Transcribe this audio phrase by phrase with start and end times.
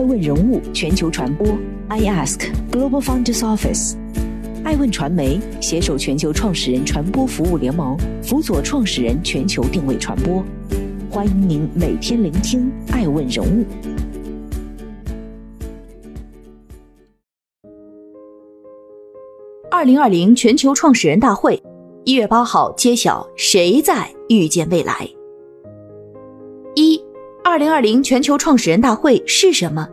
[0.00, 1.46] 爱问人物全球传播
[1.88, 3.96] ，I Ask Global Founders Office，
[4.64, 10.42] 爱问传媒携手全球创始人传播服务联盟，辅佐创始人全球定位传播。
[11.10, 13.66] 欢迎您每天聆听爱问人物。
[19.70, 21.62] 二零二零全球创始人大会
[22.06, 25.06] 一月八号揭晓谁在预见未来。
[27.50, 29.84] 二零二零全球创始人大会是什么？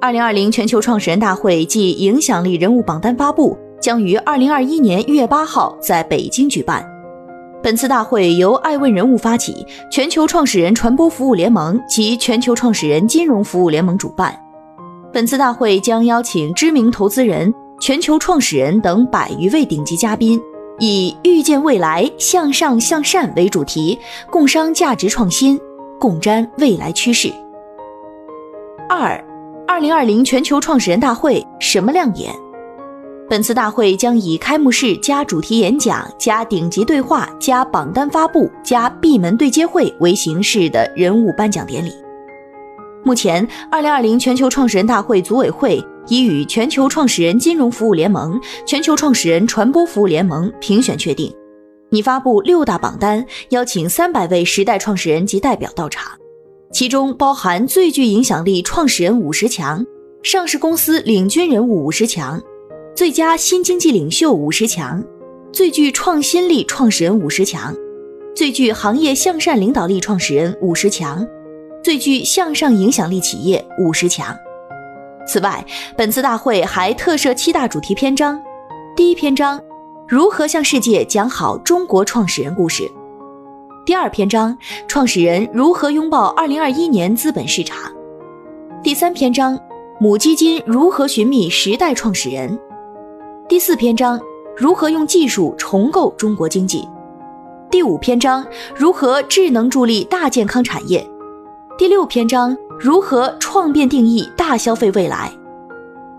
[0.00, 6.82] 二零二零全球创始人大会暨影响力人物榜单发布将于二零二一年一月八号在北京举办。
[7.62, 14.34] 本次大会由爱问人物发起，全球创始人传播服务联盟及全球创始人金融服务联盟主办。
[15.12, 20.40] 本次大会将邀请知名投资人、全球创始人等百余位顶级嘉宾，
[20.78, 23.98] 以“预见未来，向上向善”为主题，
[24.30, 25.60] 共商价值创新，
[25.98, 27.32] 共瞻未来趋势。
[28.88, 29.22] 二，
[29.66, 32.32] 二零二零全球创始人大会什么亮眼？
[33.28, 41.90] 本次大会将以开幕式加主题演讲加顶级对话加榜单发布加闭门对接会为形式的人物颁奖典礼。
[43.02, 51.34] 目前，二零二零全球创始人大会组委会已与全球创始人金融服务联盟、全球创始人传播服务联盟评选确定，
[51.94, 56.10] 拟发布六大榜单，邀请三百位时代创始人及代表到场，
[56.72, 59.86] 其中包含最具影响力创始人五十强、
[60.20, 62.42] 上市公司领军人物五十强。
[62.96, 65.04] 最佳新经济领袖五十强，
[65.52, 67.72] 最具创新力创始人五十强，
[68.34, 71.24] 最具行业向善领导力创始人五十强，
[71.84, 74.36] 最具向上影响力企业五十强。
[75.28, 75.64] 此外，
[75.96, 78.42] 本次大会还特设七大主题篇章。
[78.96, 79.60] 第一篇章：
[80.06, 82.90] 如何向世界讲好中国创始人故事。
[83.86, 87.90] 第二篇章：创始人如何拥抱二零二一年资本市场。
[88.82, 89.58] 第三篇章：
[89.98, 92.58] 母基金如何寻觅时代创始人。
[93.48, 94.20] 第四篇章：
[94.54, 96.86] 如何用技术重构中国经济。
[97.70, 98.46] 第五篇章：
[98.76, 101.02] 如何智能助力大健康产业。
[101.78, 105.32] 第六篇章：如何创变定义大消费未来。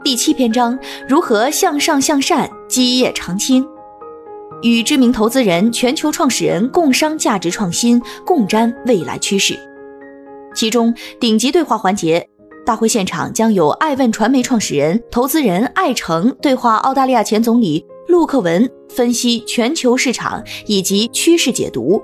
[0.03, 0.77] 第七篇章：
[1.07, 3.63] 如何向上向善基业长青。
[4.61, 9.57] 与知名投资人、全球创始人共商价值创新，共瞻未来趋势。
[10.53, 12.27] 其中顶级对话环节。
[12.66, 22.01] 大会现场将有爱问传媒创始人、投资人艾诚对话澳大利亚前总理陆克文，分析全球市场以及趋势解读；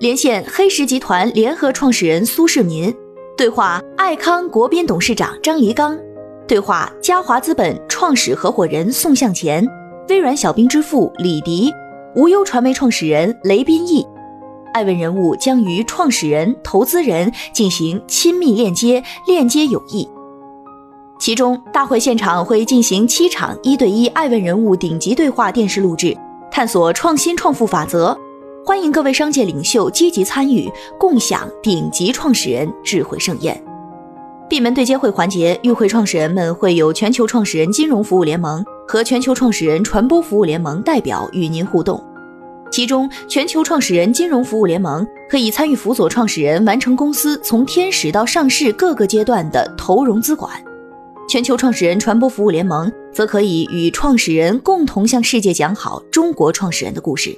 [0.00, 2.90] 连线黑石集团联合创始人苏世民，
[3.36, 5.98] 对话爱康国宾董事长张黎刚，
[6.48, 9.62] 对话嘉华资本创始合伙人宋向前，
[10.08, 11.72] 微软小冰之父李迪，
[12.14, 14.06] 无忧传媒创始人雷斌义。
[14.74, 20.08] 爱问人物将与创始人、投资人进行亲密链接，链接友谊。
[21.20, 26.16] 其中，大会现场会进行七场一对一爱问人物顶级对话电视录制，
[26.50, 28.16] 探索创新创富法则。
[28.64, 33.60] 欢迎各位商界领袖积极参与，共享顶级创始人智慧盛宴。
[34.48, 42.02] 闭门对接会环节，与会创始人们会有全球创始人金融服务联盟和全球创始人传播服务联盟代表与您互动。
[42.70, 50.50] 其中，全球创始人金融服务联盟可以参与辅佐创始人完成公司从天使到上市各个阶段的投融资管；
[51.28, 57.36] 全球创始人传播服务联盟则可以与创始人共同向世界讲好中国创始人的故事。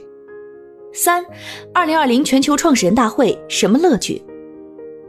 [0.92, 1.24] 三，
[1.72, 4.22] 二零二零全球创始人大会什么乐趣？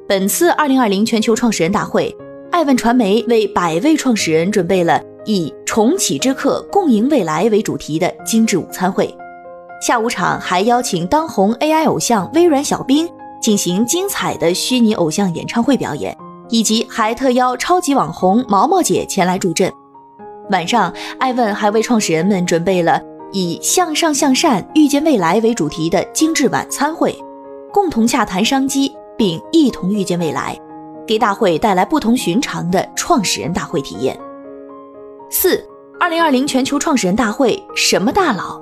[0.08, 2.16] 本次二零二零全球创始人大会，
[2.52, 9.14] 爱问传媒为百位创始人准备了以“重启之客，共赢未来”为主题的精致午餐会。
[9.82, 13.08] 下午场还邀请当红 AI 偶像微软小冰
[13.42, 16.16] 进行精彩的虚拟偶像演唱会表演，
[16.50, 19.72] 以及还特邀超级网红毛毛姐前来助阵。
[20.52, 27.16] 晚上，艾问还为创始人们准备了以“向上向善，预见未来”为主题的精致晚餐会，
[27.74, 30.58] 共同洽谈商机，并一同预见未来，
[31.06, 34.18] 给大会带来不同寻常的创始人大会体验。
[35.30, 35.62] 四，
[36.00, 38.62] 二零二零全球创始人大会什么大佬？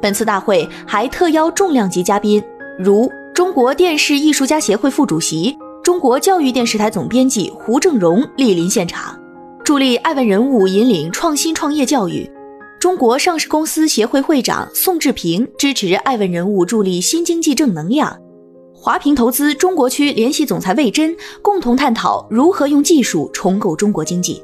[0.00, 2.42] 本次大会还特邀重量级嘉宾，
[2.78, 9.18] 如中国电视艺术家协会副主席、中国教育电视台总编辑胡正荣莅临现场，
[9.64, 12.24] 助力爱问人物引领创新创业教育；
[12.78, 18.08] 中国上市公司协会会长宋志平支持爱问人物助力新经济正能量；
[18.72, 24.42] 华平投资中国区联席总裁魏珍共同探讨如何用技术重构中国经济，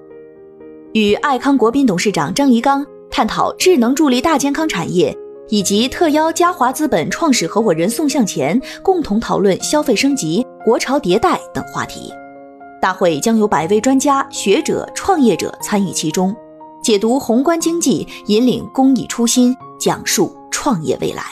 [0.93, 5.17] 与爱康国宾董事长张黎刚探讨智能助力大健康产业。
[5.49, 12.11] 以及特邀嘉华资本创始合伙人宋向前共同讨论消费升级、国潮迭代等话题。
[12.81, 16.35] 大会将有百位专家学者、创业者参与其中，
[16.83, 21.23] 解读宏观经济，引领公益初心，讲述创业未来。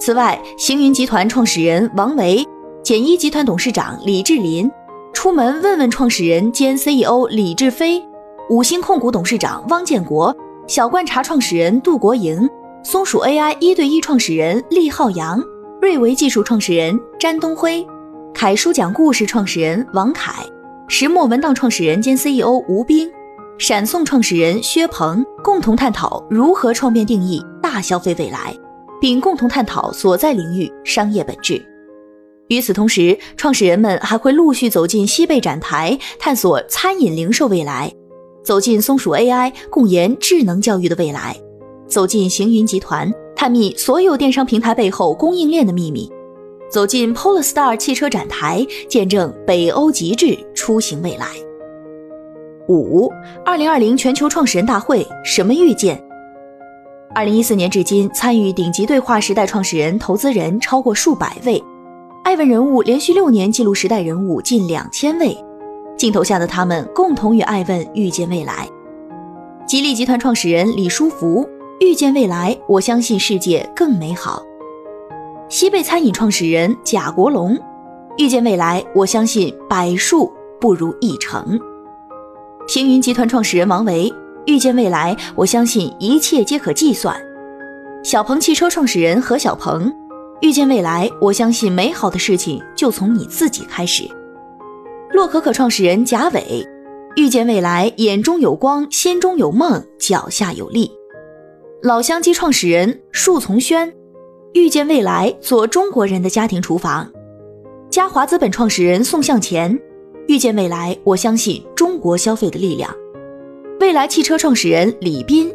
[0.00, 2.44] 此外，行云集团创始人王维、
[2.82, 4.68] 简一集团董事长李志林、
[5.12, 8.02] 出门问问创始人兼 CEO 李志飞、
[8.50, 10.36] 五星控股董事长汪建国、
[10.66, 12.50] 小罐茶创始人杜国营、
[12.82, 15.40] 松鼠 AI 一对一创始人厉浩洋、
[15.80, 17.86] 瑞维技术创始人詹东辉。
[18.34, 20.44] 凯书讲故事创始人王凯，
[20.88, 23.08] 石墨文档创始人兼 CEO 吴斌，
[23.56, 28.52] 闪送创始人薛鹏共同探讨如何创变定义大消费未来，
[29.00, 31.64] 并共同探讨所在领域商业本质。
[32.48, 37.88] 与此同时，创始人们还会陆续走进西贝展台，探索餐饮零售未来；
[38.42, 41.34] 走进松鼠 AI，共研智能教育的未来；
[41.86, 46.10] 走进行云集团，探秘所有电商平台背后供应链的秘密。
[46.70, 51.26] 走进 Polestar 汽车展台，见证北欧极致出行未来。
[52.68, 53.10] 五，
[53.44, 56.00] 二零二零全球创始人大会什么遇见？
[57.12, 61.60] 二零一四年至今，参与顶级对话时代创始人、投资人超过数百位，
[62.22, 65.36] 艾问人物连续六年记录时代人物近两千位。
[66.00, 68.66] 镜头下的他们，共同与艾问遇见未来。
[69.66, 71.46] 吉利集团创始人李书福
[71.78, 74.42] 遇见未来，我相信世界更美好。
[75.50, 77.54] 西贝餐饮创始人贾国龙，
[78.16, 81.60] 遇见未来，我相信百树不如一城。
[82.66, 84.10] 星云集团创始人王维，
[84.46, 87.14] 遇见未来，我相信一切皆可计算。
[88.02, 89.92] 小鹏汽车创始人何小鹏，
[90.40, 94.10] 遇见未来，我相信美好的事情就从你自己开始。
[95.12, 96.64] 洛可可创始人贾伟，
[97.16, 100.88] 遇见未来，眼中有光，心中有梦，脚下有力。
[101.82, 103.92] 老乡鸡创始人树从轩。
[104.52, 107.10] 遇见未来，做中国人的家庭厨房。
[107.90, 109.76] 嘉华资本创始人宋向前，
[110.28, 112.94] 遇见未来，我相信中国消费的力量。
[113.80, 115.52] 未来汽车创始人李斌，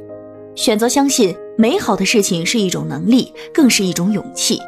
[0.56, 4.60] 选择相信美好的事情是一种能力，更是一种勇气。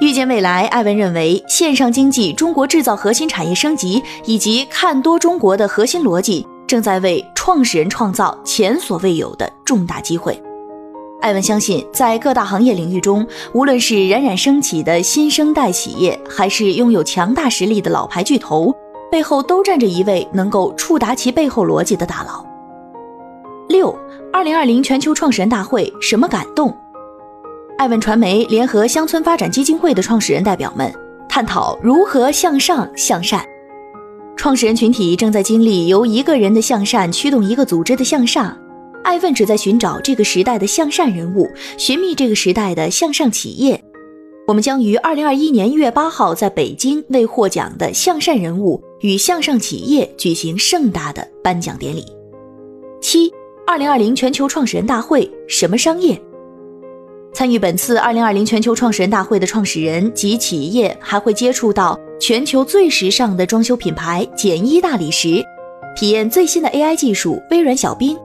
[0.00, 10.42] 遇见未来，艾文认为线上经济、中国制造核心产业升级以及看多中国的核心逻辑，正在为创始人创造前所未有的重大机会。
[11.20, 18.74] 艾文相信，在各大行业领域中，无论是冉冉升起的新生代企业，还是拥有强大实力的老牌巨头，
[19.10, 22.42] 背后都站着一位能够触达其背后逻辑的大佬。
[23.68, 23.94] 六，
[24.32, 26.74] 二零二零全球创始人大会什么感动？
[27.80, 30.92] 艾问传媒联合乡村发展基金会的创始人代表们
[31.26, 33.42] 探讨如何向上向善。
[34.36, 38.54] 创始人群体正在经历由一个人的向善驱动一个组织的向上。
[39.02, 41.48] 艾问旨在寻找这个时代的向善人物，
[41.78, 43.82] 寻觅这个时代的向上企业。
[44.46, 52.04] 我们将于二零二一年一月八号在北京为获奖的向善人物与向上企业举行盛大的颁奖典礼。
[53.00, 53.32] 七，
[53.66, 56.20] 二零二零全球创始人大会什么商业？
[57.32, 65.42] 参与本次二零二零全球创始人大会的创始人及企业还会接触到全球最时尚的装修品牌简一大理石，
[65.96, 68.18] 体验最新的 AI 技术微软小冰。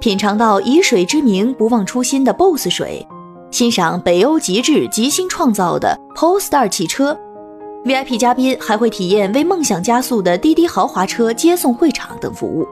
[0.00, 3.06] 品尝到以水之名不忘初心的 BOSS 水，
[3.50, 7.18] 欣赏北欧极致极星创造的 Polestar 汽车
[7.84, 12.66] ，VIP 嘉宾还会体验为梦想加速的滴滴豪华车接送会场等服务。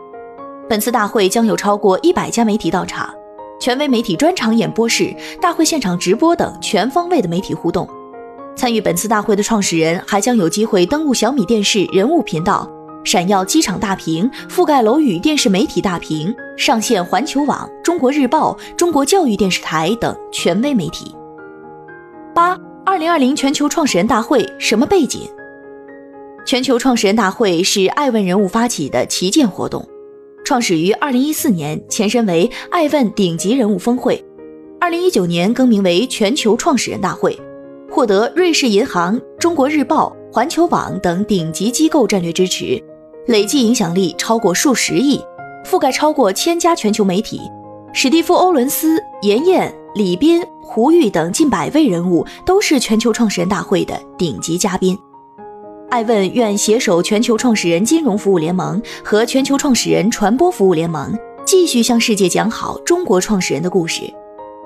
[0.69, 3.13] 本次大会将有超过一百家媒体到场，
[3.59, 7.89] 权威媒体专场演播室、大会现场直播等全方位的媒体互动。
[8.55, 12.71] 参与本次大会的创始人还将有机会登录小米电视人物频道。
[13.05, 21.15] 闪耀机场大屏，覆盖楼宇电视媒体大屏，上线环球网、中国日报、中国教育电视台等权威媒体。
[22.35, 25.21] 八二零二零全球创始人大会什么背景？
[26.45, 29.87] 全球创始人大会是爱问人物发起的旗舰活动，
[30.47, 34.25] 创始于二零一四年，前身为爱问顶级人物峰会，
[34.81, 37.37] 二零一九年更名为全球创始人大会，
[37.91, 42.81] 获得瑞士银行、中国日报、环球网等顶级机构战略支持。
[43.27, 45.21] 累计影响力超过数十亿，
[45.65, 47.41] 覆盖超过千家全球媒体。
[47.93, 54.97] 史蒂夫·欧伦斯、严燕、李斌、胡玉等近百位人物都是全球创始人大会的顶级嘉宾。
[55.97, 61.11] 艾问愿携手全球创始人金融服务联盟和全球创始人传播服务联盟，
[61.47, 64.03] 继续向世界讲好中国创始人的故事。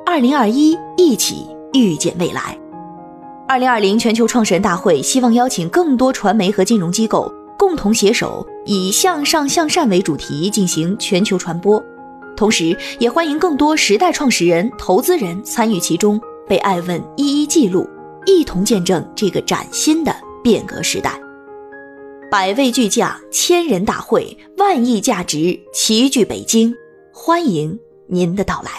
[0.04, 2.58] 二零二一，一起遇见未来。
[3.46, 7.32] 二零二零全球创始人大会希望邀请更多传媒和金融机构。
[7.56, 11.80] 共同携手以向上向善为主题进行全球传播，
[12.36, 17.88] 同时也欢迎更多时代创始人、投资人参与其中，被爱问一一记录，
[18.26, 21.20] 一同见证这个崭新的变革时代。
[22.30, 26.72] 百位巨匠，千人大会，万亿价值齐聚北京，
[27.12, 28.70] 欢迎您的到来。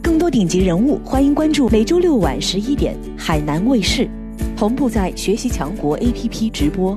[0.00, 4.08] 更多顶级人物，欢迎关注每周六晚十一点海南卫视，
[4.56, 6.96] 同步在学习强国 APP 直播。